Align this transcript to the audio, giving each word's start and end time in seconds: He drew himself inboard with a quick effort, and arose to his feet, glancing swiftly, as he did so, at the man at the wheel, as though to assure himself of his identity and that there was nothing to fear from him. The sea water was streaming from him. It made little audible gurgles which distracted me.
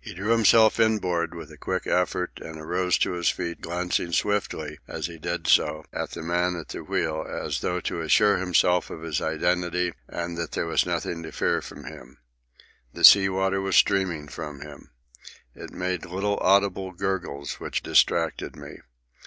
He 0.00 0.14
drew 0.14 0.30
himself 0.32 0.80
inboard 0.80 1.34
with 1.34 1.52
a 1.52 1.58
quick 1.58 1.86
effort, 1.86 2.38
and 2.40 2.58
arose 2.58 2.96
to 2.96 3.12
his 3.12 3.28
feet, 3.28 3.60
glancing 3.60 4.10
swiftly, 4.10 4.78
as 4.88 5.04
he 5.04 5.18
did 5.18 5.46
so, 5.48 5.84
at 5.92 6.12
the 6.12 6.22
man 6.22 6.56
at 6.56 6.68
the 6.70 6.82
wheel, 6.82 7.26
as 7.28 7.60
though 7.60 7.78
to 7.80 8.00
assure 8.00 8.38
himself 8.38 8.88
of 8.88 9.02
his 9.02 9.20
identity 9.20 9.92
and 10.08 10.38
that 10.38 10.52
there 10.52 10.64
was 10.64 10.86
nothing 10.86 11.22
to 11.24 11.30
fear 11.30 11.60
from 11.60 11.84
him. 11.84 12.16
The 12.94 13.04
sea 13.04 13.28
water 13.28 13.60
was 13.60 13.76
streaming 13.76 14.28
from 14.28 14.62
him. 14.62 14.92
It 15.54 15.72
made 15.72 16.06
little 16.06 16.38
audible 16.40 16.92
gurgles 16.92 17.60
which 17.60 17.82
distracted 17.82 18.56
me. 18.56 18.78